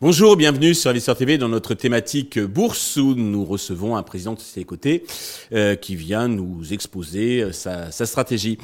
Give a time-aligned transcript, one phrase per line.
[0.00, 4.38] Bonjour, bienvenue sur Investisseur TV dans notre thématique bourse où nous recevons un président de
[4.38, 5.02] ses côtés
[5.52, 8.58] euh, qui vient nous exposer euh, sa, stratégie.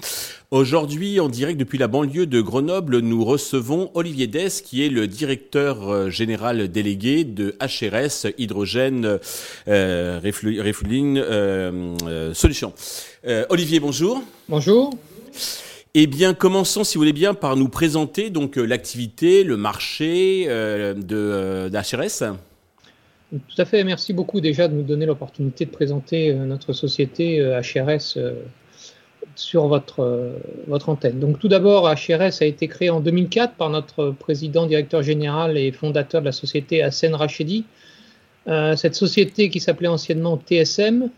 [0.52, 5.08] Aujourd'hui, en direct depuis la banlieue de Grenoble, nous recevons Olivier Dess qui est le
[5.08, 9.18] directeur euh, général délégué de HRS Hydrogène
[9.66, 11.20] Refueling
[12.32, 12.72] Solutions.
[13.48, 14.22] Olivier, bonjour.
[14.48, 14.96] Bonjour.
[15.96, 20.46] Eh bien, commençons, si vous voulez bien, par nous présenter donc euh, l'activité, le marché
[20.48, 22.34] euh, euh, d'HRS.
[23.30, 23.84] Tout à fait.
[23.84, 28.18] Merci beaucoup déjà de nous donner l'opportunité de présenter notre société HRS
[29.36, 30.32] sur votre,
[30.68, 31.18] votre antenne.
[31.18, 35.72] Donc tout d'abord, HRS a été créé en 2004 par notre président, directeur général et
[35.72, 37.64] fondateur de la société Hassan Rachedi.
[38.46, 41.10] cette société qui s'appelait anciennement TSM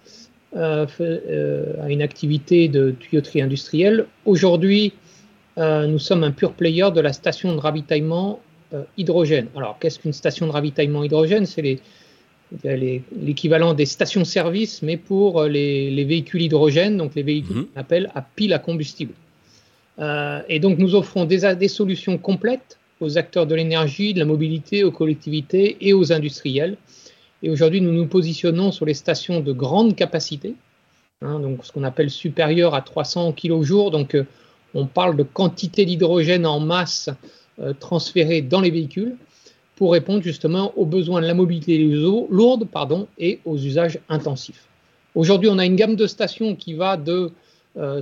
[0.54, 4.06] euh, euh, à une activité de tuyauterie industrielle.
[4.24, 4.92] Aujourd'hui,
[5.58, 8.40] euh, nous sommes un pur player de la station de ravitaillement
[8.96, 9.48] hydrogène.
[9.56, 11.46] Alors, qu'est-ce qu'une station de ravitaillement hydrogène?
[11.46, 11.80] C'est
[12.64, 17.66] l'équivalent des stations-service, mais pour les, véhicules hydrogène, donc les véhicules mhm.
[17.66, 19.14] qu'on appelle à pile à combustible.
[20.00, 24.84] et donc, nous offrons des, des solutions complètes aux acteurs de l'énergie, de la mobilité,
[24.84, 26.76] aux collectivités et aux industriels
[27.46, 30.56] et aujourd'hui, nous nous positionnons sur les stations de grande capacité,
[31.22, 33.92] hein, donc ce qu'on appelle supérieur à 300 kg jour.
[33.92, 34.24] Donc, euh,
[34.74, 37.08] on parle de quantité d'hydrogène en masse
[37.60, 39.14] euh, transférée dans les véhicules
[39.76, 44.66] pour répondre justement aux besoins de la mobilité lourde pardon, et aux usages intensifs.
[45.14, 47.30] Aujourd'hui, on a une gamme de stations qui va de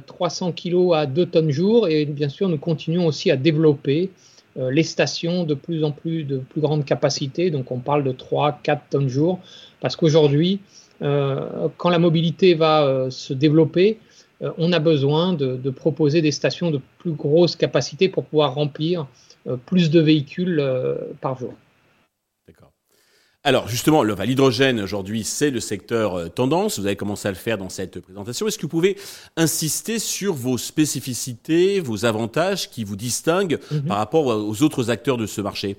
[0.07, 4.09] 300 euh, kg à 2 tonnes jour et bien sûr, nous continuons aussi à développer
[4.57, 8.79] les stations de plus en plus de plus grande capacité, donc on parle de 3-4
[8.91, 9.41] tonnes jour,
[9.81, 10.61] parce qu'aujourd'hui,
[11.03, 13.99] euh, quand la mobilité va euh, se développer,
[14.59, 19.07] on a besoin de, proposer des stations de plus grosse capacité pour pouvoir remplir
[19.65, 20.63] plus de véhicules
[21.23, 21.55] par jour.
[23.47, 26.79] Alors justement, l'hydrogène aujourd'hui, c'est le secteur euh, tendance.
[26.79, 28.49] Vous avez commencé à le faire dans cette présentation.
[28.49, 28.97] Est-ce que vous pouvez
[29.37, 33.83] insister sur vos spécificités, vos avantages qui vous distinguent mhm.
[33.83, 35.77] par rapport aux autres acteurs de ce marché?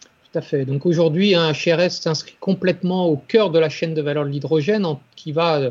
[0.00, 0.64] Tout à fait.
[0.64, 4.86] Donc aujourd'hui, un HRS s'inscrit complètement au cœur de la chaîne de valeur de l'hydrogène,
[5.16, 5.70] qui va, euh,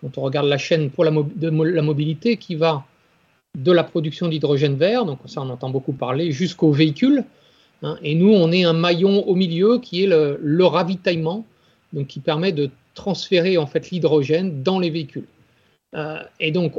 [0.00, 2.84] quand on regarde la chaîne pour la, la mobilité, qui va
[3.56, 7.24] de la production d'hydrogène vert, donc ça on entend beaucoup parler, jusqu'au véhicule.
[7.82, 7.96] Hein.
[8.02, 11.46] et nous, on est un maillon au milieu qui est le, ravitaillement,
[11.92, 15.26] donc qui permet de transférer en fait l'hydrogène dans les véhicules.
[15.94, 16.74] Euh, et donc,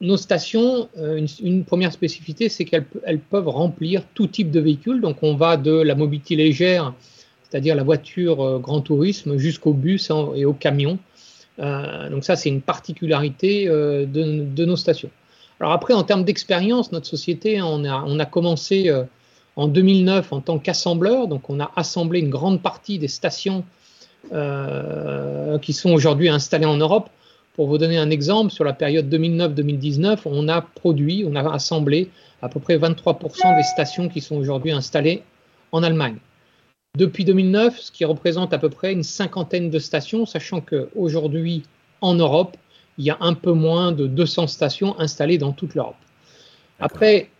[0.00, 5.00] nos stations, euh, une, première spécificité, c'est qu'elles peuvent remplir tout type de véhicule.
[5.00, 6.94] Donc, on va de la mobilité légère,
[7.48, 10.98] c'est-à-dire la voiture euh, grand tourisme, jusqu'au bus et au camion.
[11.58, 15.10] donc, ça, c'est une particularité de, nos stations.
[15.60, 18.90] Alors après, en termes d'expérience, notre société, on a commencé
[19.56, 21.28] en 2009 en tant qu'assembleur.
[21.28, 23.64] Donc on a assemblé une grande partie des stations
[24.32, 27.10] euh, qui sont aujourd'hui installées en Europe.
[27.54, 32.08] Pour vous donner un exemple, sur la période 2009-2019, on a produit, on a assemblé
[32.40, 35.22] à peu près 23% des stations qui sont aujourd'hui installées
[35.70, 36.16] en Allemagne.
[36.96, 41.64] Depuis 2009, ce qui représente à peu près une cinquantaine de stations, sachant qu'aujourd'hui
[42.00, 42.56] en Europe,
[42.98, 45.96] il y a un peu moins de 200 stations installées dans toute l'Europe.
[46.80, 47.30] Après,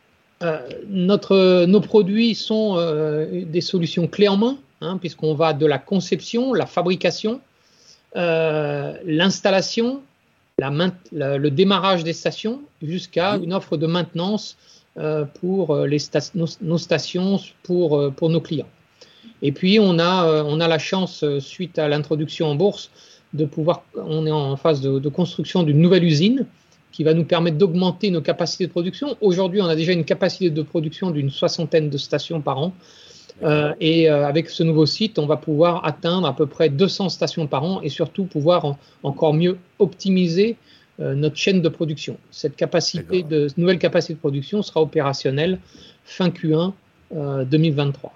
[0.89, 5.79] notre, nos produits sont euh, des solutions clés en main, hein, puisqu'on va de la
[5.79, 7.41] conception, la fabrication,
[8.17, 10.01] euh, l'installation,
[10.59, 14.57] le démarrage des stations, jusqu'à une offre de maintenance
[15.41, 15.99] pour les
[16.35, 18.69] nos, stations, pour, pour nos clients.
[19.41, 22.91] Et puis, on a, on a la chance, suite à l'introduction en bourse,
[23.33, 26.47] de pouvoir, on est en phase de construction d'une nouvelle usine
[26.93, 29.17] qui va nous permettre d'augmenter nos capacités de production.
[29.21, 32.73] Aujourd'hui, on a déjà une capacité de production d'une soixantaine de stations par an.
[33.43, 37.09] Euh, et euh, avec ce nouveau site, on va pouvoir atteindre à peu près 200
[37.09, 40.57] stations par an et surtout pouvoir encore mieux optimiser
[41.01, 42.19] euh, notre chaîne de production.
[42.31, 45.59] Cette capacité de, nouvelle capacité de production sera opérationnelle
[46.05, 46.73] fin Q1
[47.13, 48.13] 2023.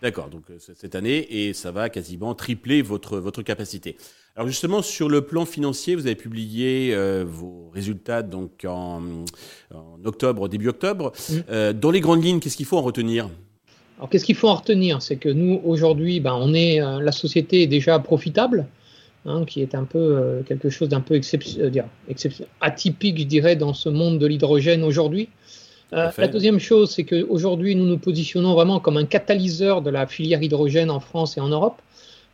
[0.00, 3.96] D'accord, donc cette année, et ça va quasiment tripler votre, votre capacité.
[4.36, 9.02] Alors justement, sur le plan financier, vous avez publié euh, vos résultats donc en,
[10.04, 11.10] octobre, début octobre.
[11.10, 11.34] Mmh.
[11.48, 13.30] Euh, dans les grandes lignes, qu'est-ce qu'il faut en retenir?
[13.96, 15.00] Alors qu'est-ce qu'il faut en retenir?
[15.00, 18.66] C'est que nous, aujourd'hui, ben, on est, euh, la société est déjà profitable.
[19.28, 21.20] Hein, qui est un peu quelque chose d'un peu
[22.60, 25.30] atypique, je dirais, dans ce monde de l'hydrogène aujourd'hui.
[25.92, 30.42] La deuxième chose, c'est qu'aujourd'hui, nous nous positionnons vraiment comme un catalyseur de la filière
[30.42, 31.80] hydrogène en France et en Europe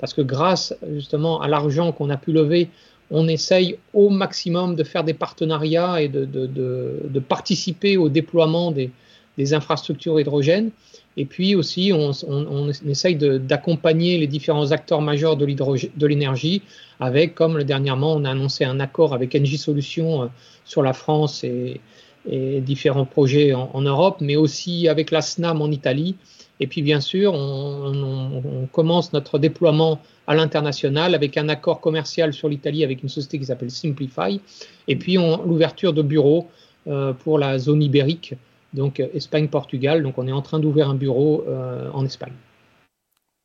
[0.03, 2.69] parce que grâce justement à l'argent qu'on a pu lever,
[3.13, 8.73] on essaye au maximum de faire des partenariats et de, de, de, participer au déploiement
[8.73, 8.91] des,
[9.39, 10.73] des, infrastructures hydrogène.
[11.17, 16.63] Et puis aussi, on, on, on essaye d'accompagner les différents acteurs majeurs de l'énergie
[16.99, 20.27] avec, comme dernièrement, on a annoncé un accord avec Engie Solutions euh,
[20.65, 21.81] sur la France et,
[22.29, 26.17] et différents projets en, Europe, mais aussi avec la SNAM en Italie.
[26.61, 32.49] Et puis, bien sûr, on, commence notre déploiement à l'international avec un accord commercial sur
[32.49, 34.41] l'Italie avec une société qui s'appelle Simplify,
[34.89, 36.47] et puis l'ouverture de bureaux
[36.87, 38.35] euh, pour la zone ibérique,
[38.73, 40.03] donc euh, Espagne-Portugal.
[40.03, 42.33] Donc on est en train d'ouvrir un bureau euh, en Espagne.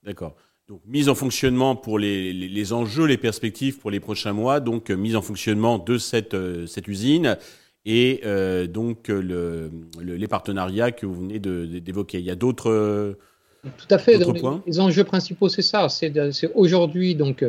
[0.04, 0.36] D'accord.
[0.68, 5.16] Donc mise en fonctionnement pour les, enjeux, les perspectives pour les prochains mois, donc mise
[5.16, 6.36] en fonctionnement de cette
[6.88, 7.38] usine
[7.88, 12.20] et euh, donc le, le, les partenariats que vous venez d'évoquer.
[12.20, 13.16] Il y a d'autres
[13.78, 14.18] tout à fait.
[14.18, 15.90] les, enjeux principaux, c'est ça.
[15.90, 17.44] C'est aujourd'hui donc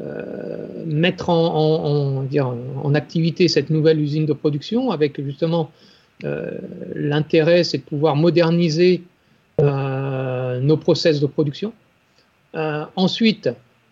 [0.00, 5.70] euh, mettre en, en, dire, en, activité cette nouvelle usine de production avec justement
[6.24, 6.50] euh,
[6.94, 9.02] l'intérêt, c'est de pouvoir moderniser
[9.60, 11.72] nos process de production.
[12.54, 13.48] Ensuite,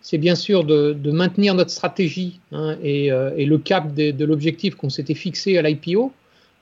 [0.09, 4.11] c'est bien sûr de, de, maintenir notre stratégie hein, et, euh, et, le cap de,
[4.11, 6.13] de l'objectif qu'on s'était fixé à l'IPO,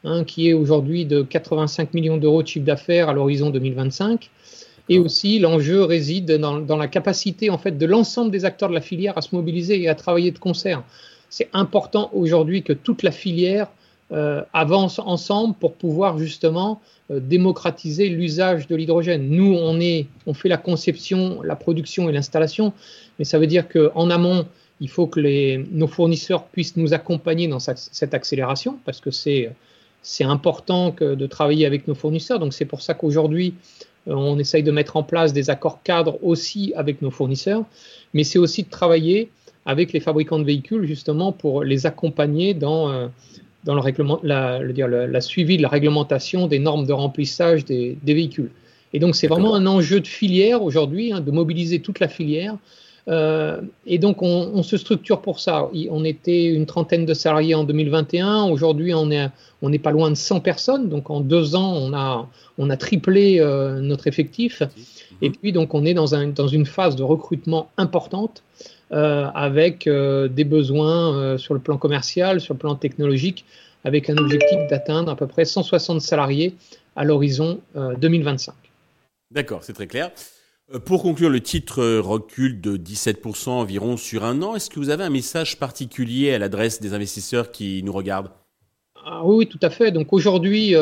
[0.04, 4.32] hein, qui est aujourd'hui de 85 millions d'euros de chiffre d'affaires à l'horizon 2025.
[4.90, 8.74] Et aussi, l'enjeu réside dans, dans, la capacité en fait de l'ensemble des acteurs de
[8.74, 10.82] la filière à se mobiliser et à travailler de concert.
[11.30, 13.68] C'est important aujourd'hui que toute la filière
[14.12, 16.80] euh, avance ensemble pour pouvoir justement
[17.10, 19.30] euh, démocratiser l'usage de l'hydrogène.
[19.30, 22.72] Nous, on est, on fait la conception, la production et l'installation,
[23.18, 24.46] mais ça veut dire qu'en amont,
[24.80, 29.52] il faut que les, nos fournisseurs puissent nous accompagner dans cette, accélération, parce que c'est
[30.04, 32.38] c'est important que de travailler avec nos fournisseurs.
[32.38, 33.56] Donc c'est pour ça qu'aujourd'hui,
[34.08, 37.64] euh, on essaye de mettre en place des accords cadres aussi avec nos fournisseurs,
[38.14, 39.32] mais c'est aussi de travailler
[39.66, 43.08] avec les fabricants de véhicules justement pour les accompagner dans, euh,
[43.66, 46.94] dans le règlement, la, le dire, la, la, suivi de la réglementation des normes de
[46.94, 48.52] remplissage des, des véhicules.
[48.94, 52.56] Et donc c'est vraiment un enjeu de filière aujourd'hui, hein, de mobiliser toute la filière.
[53.08, 55.70] Euh, et donc on, on, se structure pour ça.
[55.92, 58.46] On était une trentaine de salariés en 2021.
[58.46, 59.28] Aujourd'hui, on est
[59.62, 60.90] on n'est pas loin de 100 personnes.
[60.90, 62.28] Donc en deux ans, on a
[62.58, 64.64] on a triplé euh, notre effectif.
[65.22, 68.44] Et puis donc on est dans un dans une phase de recrutement importante
[68.92, 73.44] euh, avec euh, des besoins euh, sur le plan commercial, sur le plan technologique,
[73.84, 76.54] avec un objectif d'atteindre à peu près 160 salariés
[76.96, 78.54] à l'horizon 2025.
[79.32, 80.12] D'accord, c'est très clair.
[80.86, 84.56] Pour conclure, le titre recule de 17% environ sur un an.
[84.56, 88.32] Est-ce que vous avez un message particulier à l'adresse des investisseurs qui nous regardent?
[89.06, 89.92] Ah, oui, tout à fait.
[89.92, 90.74] Donc aujourd'hui,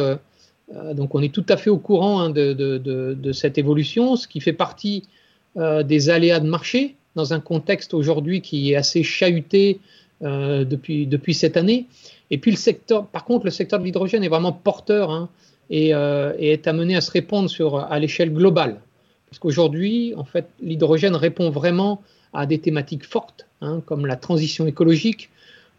[0.94, 4.16] donc on est tout à fait au courant hein, de, de, de, de, cette évolution,
[4.16, 5.04] ce qui fait partie
[5.58, 9.80] des aléas de marché dans un contexte aujourd'hui qui est assez chahuté
[10.22, 11.86] euh, depuis, depuis cette année.
[12.32, 15.30] Et puis le secteur, par contre, le secteur de l'hydrogène est vraiment porteur hein,
[15.70, 18.82] et, et, est amené à se répondre sur, à l'échelle globale.
[19.30, 22.02] Parce qu'aujourd'hui, en fait, l'hydrogène répond vraiment
[22.34, 25.30] à des thématiques fortes, hein, comme la transition écologique,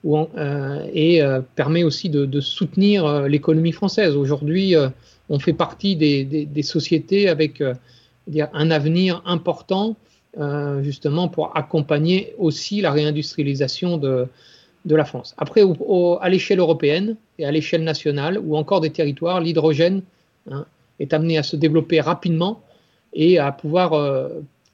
[0.04, 4.16] en, euh, et euh, permet aussi de, de soutenir euh, l'économie française.
[4.16, 4.88] Aujourd'hui, euh,
[5.28, 7.74] on fait partie des, des, des sociétés avec euh,
[8.52, 9.96] un avenir important,
[10.82, 14.26] justement, pour accompagner aussi la réindustrialisation de,
[14.84, 15.34] de la France.
[15.38, 20.02] Après, à l'échelle européenne et à l'échelle nationale, ou encore des territoires, l'hydrogène
[20.50, 20.66] hein,
[21.00, 22.62] est amené à se développer rapidement
[23.12, 24.28] et à pouvoir euh,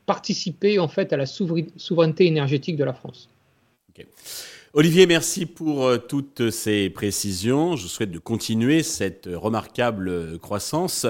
[0.06, 3.28] participer en fait à la souveraineté énergétique de la France.
[4.72, 7.74] Olivier, merci pour euh, toutes ces précisions.
[7.74, 11.06] Je souhaite de continuer cette remarquable croissance.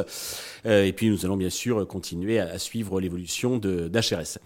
[0.64, 4.38] Euh, et puis nous allons bien sûr continuer à suivre l'évolution d'HRS.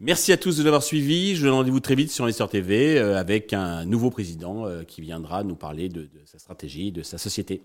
[0.00, 1.36] Merci à tous de l'avoir suivi.
[1.36, 5.00] Je vous donne rendez-vous très vite sur Investor TV euh, avec un nouveau président qui
[5.00, 7.62] viendra nous parler de, de sa stratégie, de sa société.